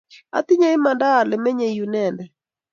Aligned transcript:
Atinye 0.37 0.67
imanda 0.77 1.07
ale 1.19 1.35
menyei 1.43 1.75
yu 1.77 1.85
inendet 1.87 2.31